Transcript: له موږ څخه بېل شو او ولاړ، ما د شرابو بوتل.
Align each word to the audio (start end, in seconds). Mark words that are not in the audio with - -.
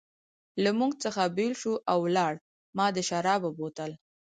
له 0.63 0.69
موږ 0.79 0.91
څخه 1.03 1.23
بېل 1.37 1.53
شو 1.61 1.73
او 1.91 1.97
ولاړ، 2.05 2.33
ما 2.77 2.87
د 2.95 2.97
شرابو 3.09 3.49
بوتل. 3.57 3.91